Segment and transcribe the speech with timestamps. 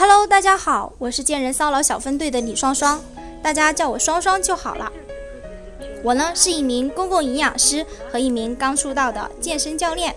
[0.00, 2.98] Hello，大家好，我是健人骚扰小分队的李双双，
[3.42, 4.90] 大家叫我双双就好了。
[6.02, 10.16] 我呢是一名公共营养师和一名刚出道的健身教练。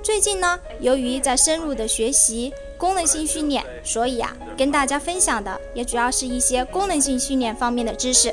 [0.00, 8.32] 最近呢，由于在深入的学习功能性训练，所以啊，跟大家分享的也主要是一些功能性训练方面的知识。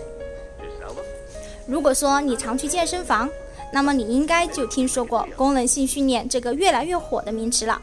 [1.65, 3.27] 如果说你常去健身房，
[3.71, 7.81] 那么你应该就听说过功能性训练这个越来越火的名词了。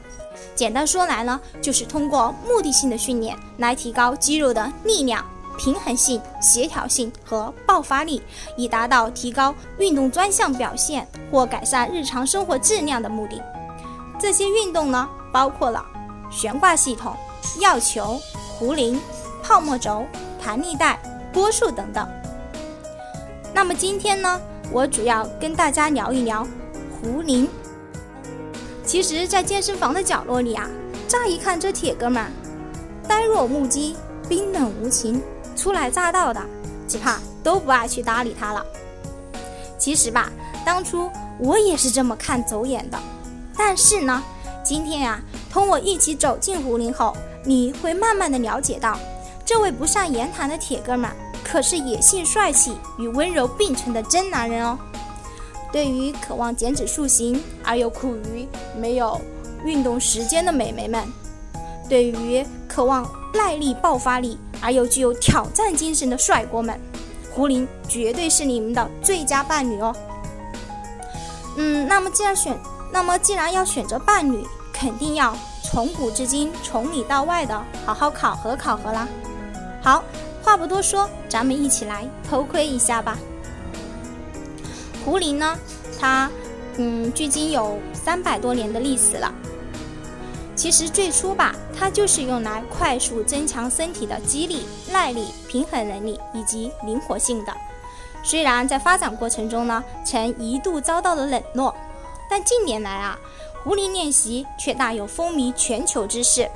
[0.55, 5.25] 简单说来呢，就是通过目的性的训练来提高肌肉的力量、
[5.59, 8.23] 平衡性、协调性和爆发力，
[8.57, 13.43] 以达到提高运动专项表现或改善日常生活质量的目的。
[14.19, 15.85] 这些运动呢，包括了
[16.31, 17.17] 悬挂系统、
[17.61, 18.21] 药球、
[18.59, 19.01] 壶铃、
[19.43, 20.05] 泡沫轴、
[20.39, 21.01] 弹力带、
[21.33, 22.07] 波束等等。
[23.55, 26.47] 那么今天呢，我主要跟大家聊一聊
[27.01, 27.49] 壶铃。
[28.91, 30.69] 其实，在健身房的角落里啊，
[31.07, 32.27] 乍一看这铁哥们
[33.07, 33.95] 呆若木鸡、
[34.29, 35.23] 冰冷无情，
[35.55, 36.43] 初来乍到的，
[36.89, 38.67] 只怕都不爱去搭理他了。
[39.79, 40.29] 其实吧，
[40.67, 42.99] 当初我也是这么看走眼的。
[43.57, 44.21] 但是呢，
[44.65, 48.99] 今天呀，同我一起走进壶铃后，你会慢慢的了解到，
[49.45, 51.09] 这位不善言谈的铁哥们，
[51.45, 54.77] 可是野性帅气与温柔并存的真男人哦。
[55.73, 59.21] 对于渴望减脂塑形而又苦于没有
[59.65, 61.05] 运动时间的美眉们，
[61.89, 66.79] 对于渴望耐力爆发力而又具有挑战精神的帅哥们，
[67.33, 69.95] 胡林绝对是你们的最佳伴侣哦。
[71.57, 72.57] 嗯，那么既然选。
[72.93, 75.33] 那么，既然要选择伴侣，肯定要
[75.63, 79.07] 从古至今、从里到外的好好考核考核啦。
[79.81, 80.03] 好，
[80.43, 83.17] 话不多说，咱们一起来偷窥一下吧。
[85.11, 85.59] 壶铃呢，
[85.99, 86.31] 它
[86.77, 89.35] 嗯，距今有三百多年的历史了。
[90.55, 97.53] 其实最初吧，它就是用来快速增强身体的肌力、耐力、平衡能力以及灵活性的。
[98.23, 101.75] 虽然在发展过程中呢，曾一度遭到了冷落。
[102.31, 103.19] 但近年来啊，
[103.65, 106.49] 壶铃练习却大有风靡全球之势，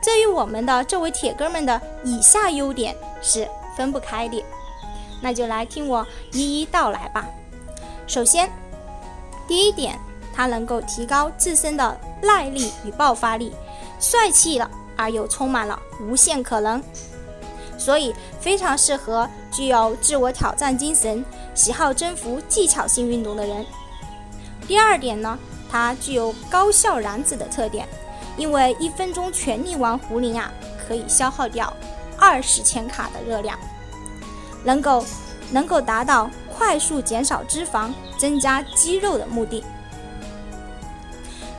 [0.00, 4.44] 这与我们的这位铁哥们的以下优点是分不开的。
[5.20, 7.26] 那就来听我一一道来吧。
[8.08, 8.50] 首先，
[9.46, 9.98] 第一点，
[10.34, 13.54] 它能够提高自身的耐力与爆发力，
[14.00, 16.82] 帅气了而又充满了无限可能，
[17.76, 21.22] 所以非常适合具有自我挑战精神、
[21.54, 23.64] 喜好征服技巧性运动的人。
[24.66, 25.38] 第二点呢，
[25.70, 27.86] 它具有高效燃脂的特点，
[28.38, 30.50] 因为一分钟全力玩壶铃啊，
[30.86, 31.70] 可以消耗掉
[32.16, 33.58] 二十千卡的热量，
[34.64, 35.04] 能够
[35.50, 39.64] 能够达到快速减少脂肪、增加肌肉的目的。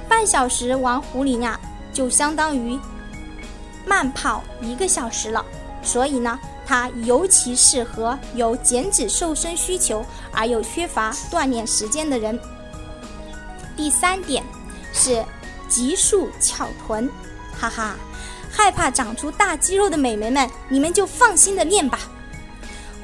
[0.10, 1.58] 半小时玩壶铃啊，
[1.94, 2.78] 就相当于
[3.86, 5.44] 慢跑一个小时了，
[5.82, 12.38] 所以呢，它尤其适合有减脂瘦身需求而又缺乏锻炼时间的人。
[13.78, 14.44] 第三点
[14.94, 15.24] 是
[15.70, 17.10] 急速翘臀，
[17.58, 17.96] 哈哈，
[18.52, 22.00] 害怕长出大肌肉的美眉们，你们就放心的练吧。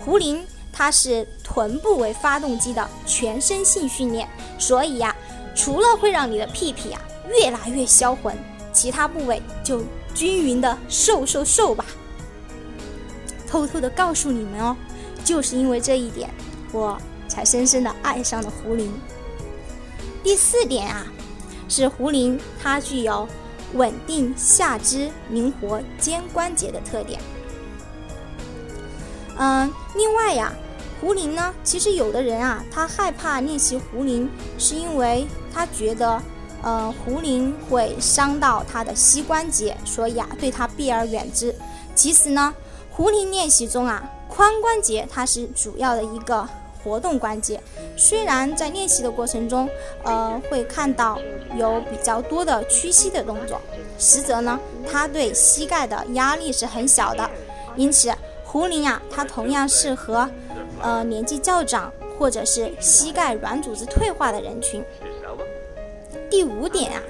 [0.03, 0.45] 壶铃
[0.77, 4.27] 它是臀部为发动机的全身性训练，
[4.59, 5.15] 所以呀，
[5.55, 8.37] 除了会让你的屁屁啊越来越销魂，
[8.73, 9.81] 其他部位就
[10.13, 11.85] 均匀的瘦瘦瘦吧。
[13.47, 14.75] 偷偷的告诉你们哦，
[15.23, 16.29] 就是因为这一点，
[16.73, 18.91] 我才深深的爱上了壶铃。
[20.21, 21.07] 第四点啊，
[21.69, 23.25] 是壶铃，它具有
[23.75, 27.21] 稳定下肢、灵活肩关节的特点。
[29.37, 30.53] 嗯，另外呀，
[30.99, 36.21] 壶铃呢，其实有的人啊，他害怕练习壶铃，是因为他觉得，
[36.61, 41.53] 呃，壶铃会伤到他的膝关节，所以啊，对他避而远之。
[41.93, 42.53] 其实呢，
[42.91, 46.47] 壶铃练习中啊，髋关节它是主要的一个。
[46.83, 47.59] 活动关节，
[47.97, 49.67] 虽然在练习的过程中，
[50.03, 51.17] 呃，会看到
[51.57, 53.59] 有比较多的屈膝的动作，
[53.97, 57.27] 实则呢，它对膝盖的压力是很小的。
[57.75, 60.29] 因此，壶铃啊，它同样适合，
[60.85, 64.85] 呃，年纪较长或者是膝盖软组织退化的人群。
[66.29, 67.01] 第五点啊，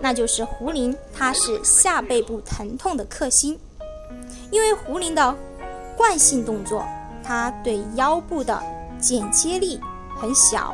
[0.00, 3.58] 那就是壶铃它是下背部疼痛的克星，
[4.50, 5.34] 因为壶铃的
[5.96, 6.84] 惯性动作，
[7.24, 8.62] 它对腰部的
[9.00, 9.80] 剪切力
[10.16, 10.72] 很小，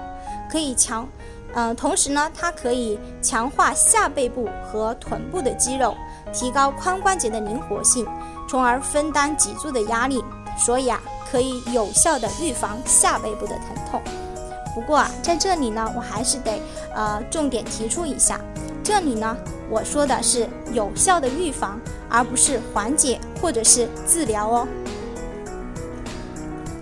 [0.50, 1.08] 可以强，
[1.54, 5.96] 嗯，同时呢，它可以强化下背部和臀部的肌肉，
[6.34, 8.06] 提高髋关节的灵活性，
[8.46, 10.22] 从而分担脊柱的压力，
[10.58, 11.00] 所以啊，
[11.32, 14.02] 可以有效的预防下背部的疼痛。
[14.74, 16.60] 不过啊，在这里呢，我还是得
[16.94, 18.38] 呃重点提出一下，
[18.84, 19.34] 这里呢，
[19.70, 21.80] 我说的是有效的预防，
[22.10, 24.68] 而不是缓解或者是治疗哦。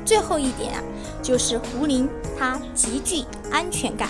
[0.04, 0.82] 最后一点啊，
[1.22, 4.08] 就是胡林它极具安全感。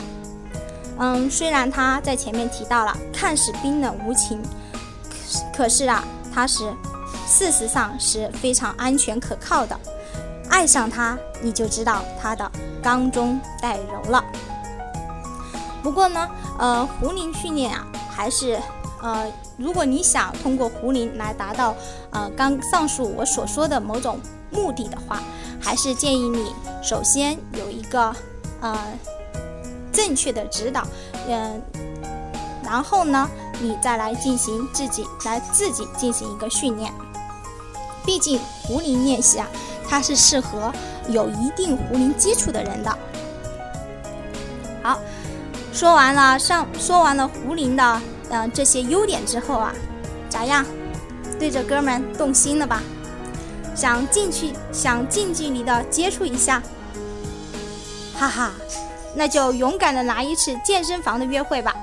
[0.98, 4.42] 嗯，虽然他在前面提到了看似冰冷无情，
[5.54, 6.02] 可是啊，
[6.34, 6.72] 他是
[7.26, 9.78] 事实上是非常安全可靠的。
[10.50, 12.50] 爱上他，你就知道他的
[12.82, 14.22] 刚中带柔了。
[15.82, 18.60] 不过呢，呃，胡林训练啊，还是
[19.00, 19.24] 呃，
[19.56, 21.74] 如果你想通过胡林来达到
[22.10, 24.20] 呃刚上述我所说的某种
[24.50, 25.22] 目的的话，
[25.58, 28.14] 还是建议你首先有一个
[28.60, 28.76] 呃
[29.90, 30.86] 正确的指导，
[31.28, 31.62] 嗯，
[32.62, 33.26] 然后呢，
[33.60, 36.92] 你再来进行自己来自己进行一个训练。
[38.04, 39.46] 毕竟胡林练习啊，
[39.90, 40.72] 它是适合
[41.08, 42.98] 有一定胡林基础的人的。
[44.82, 45.00] 好。
[45.72, 49.72] 说完了上，说完了胡林的嗯这些优点之后啊，
[50.28, 50.66] 咋样？
[51.38, 52.82] 对这哥们动心了吧？
[53.72, 56.60] 想进去，想近距离的接触一下？
[58.18, 58.50] 哈哈，
[59.14, 61.74] 那就勇敢的来一次健身房的约会吧。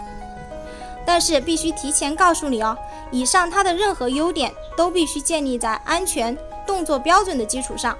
[1.06, 2.78] 但是必须提前告诉你哦，
[3.10, 7.98] 以上他的任何优点都必须建立在安全、动作标准的基础上。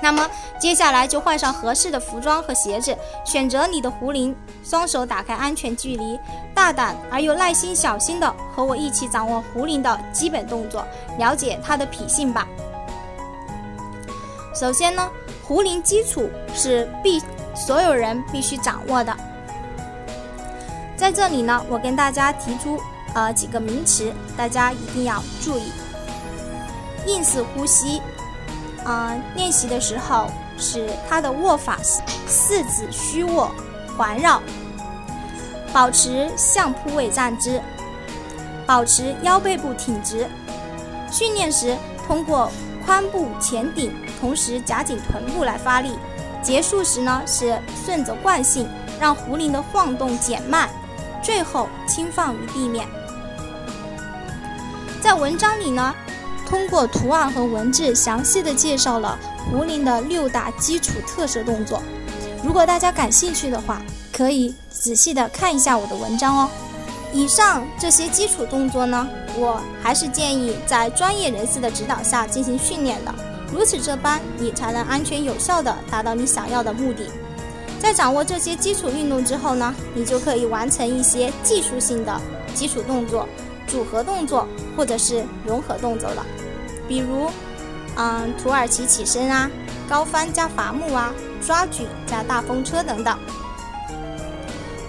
[0.00, 6.18] 那么接下来就换上合适的服装和鞋子，选择你的壶铃，双手打开安全距离，
[6.54, 10.84] 大胆而又耐心小心的和我一起掌握壶铃的基本动作，
[11.18, 12.46] 了解它的脾性吧。
[14.54, 15.10] 首先呢，
[15.42, 17.20] 壶铃基础是必
[17.54, 19.16] 所有人必须掌握的。
[20.96, 22.78] 在这里呢，我跟大家提出
[23.14, 25.72] 呃几个名词，大家一定要注意：
[27.06, 28.00] 硬式呼吸。
[28.84, 31.78] 啊，练习的时候是他的握法，
[32.26, 33.50] 四指虚握，
[33.96, 34.42] 环绕，
[35.72, 37.62] 保持相扑位站姿，
[38.66, 40.28] 保持腰背部挺直。
[41.10, 41.74] 训练时
[42.06, 42.52] 通过
[42.86, 43.90] 髋部前顶，
[44.20, 45.98] 同时夹紧臀部来发力。
[46.42, 48.68] 结束时呢是顺着惯性，
[49.00, 50.68] 让壶铃的晃动减慢，
[51.22, 52.86] 最后轻放于地面。
[55.00, 55.94] 在文章里呢。
[56.48, 61.82] 通过图案和文字详细的介绍了壶铃的六大基础特色动作。
[62.42, 63.82] 如果大家感兴趣的话，
[64.12, 66.50] 可以仔细的看一下我的文章哦。
[67.12, 73.14] 以上这些基础动作呢，我还是建议在专业人士的指导下进行训练的。
[73.52, 77.08] 如此这般，你才能安全有效的达到你想要的目的。
[77.80, 82.20] 在掌握这些基础运动之后呢，你就可以完成一些技术性的
[82.54, 83.28] 基础动作。
[83.66, 84.46] 组合动作
[84.76, 86.24] 或者是融合动作了，
[86.86, 87.30] 比如，
[87.96, 89.50] 嗯，土耳其起身啊，
[89.88, 91.12] 高翻加伐木啊，
[91.44, 93.18] 抓举加大风车等等。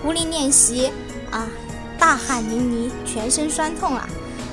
[0.03, 0.91] 壶铃练习
[1.31, 1.47] 啊，
[1.97, 4.07] 大汗淋漓，全身酸痛啊，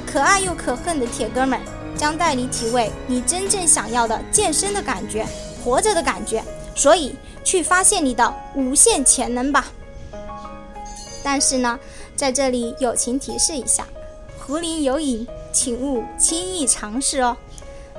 [0.06, 1.60] 可爱又可恨的铁哥们
[1.96, 5.26] 将带你体味你真正想要的健身的感觉，
[5.62, 6.42] 活着的感觉。
[6.74, 7.14] 所以，
[7.44, 9.66] 去发现你的无限潜能吧。
[11.22, 11.78] 但是呢，
[12.16, 13.86] 在这里友情提示一下。
[14.46, 17.36] 壶铃有瘾，请勿轻易尝试哦，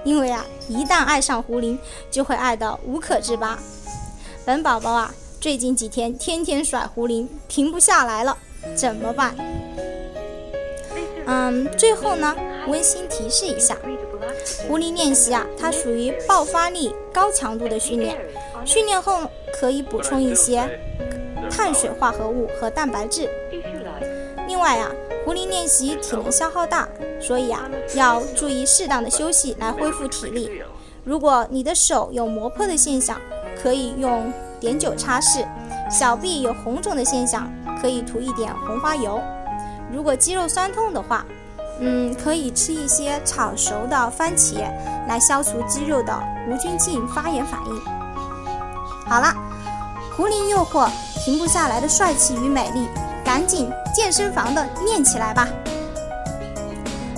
[0.04, 1.80] 因为啊，一旦爱上壶铃，
[2.12, 3.58] 就会爱得无可自拔。
[4.46, 8.38] 本宝宝啊，最近几天天天甩壶铃，停不下来了，
[8.76, 9.36] 怎么办？
[11.26, 12.36] 嗯，最后呢，
[12.68, 13.78] 温馨提示一下，
[14.68, 18.18] 壶铃练习啊，它属于爆发力高强度的训练，
[18.66, 19.22] 训练后
[19.54, 20.70] 可以补充一些
[21.50, 23.30] 碳水化合物和蛋白质。
[24.54, 24.88] 另外啊。
[25.26, 26.88] 壶铃练习体能消耗大，
[27.20, 27.62] 所以啊，
[27.96, 30.62] 要注意适当的休息来恢复体力。
[31.04, 33.18] 如果你的手有磨破的现象，
[33.60, 35.44] 可以用碘酒擦拭；
[35.90, 37.50] 小臂有红肿的现象，
[37.82, 39.20] 可以涂一点红花油。
[39.92, 41.26] 如果肌肉酸痛的话，
[41.80, 44.70] 嗯，可以吃一些炒熟的番茄
[45.08, 46.14] 来消除肌肉的
[46.48, 47.80] 无菌性发炎反应。
[49.10, 49.34] 好了，
[50.16, 50.88] 壶铃诱惑
[51.24, 52.88] 停不下来的帅气与美丽。
[53.34, 55.50] 赶紧健身房的练起来吧！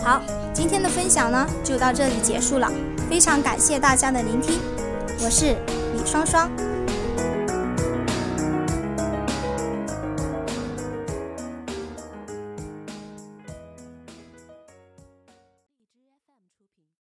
[0.02, 0.22] 好，
[0.54, 2.72] 今天的分享呢就到这里结束了，
[3.10, 4.58] 非常感谢大家的聆听，
[5.22, 5.58] 我是
[5.94, 6.50] 李双双。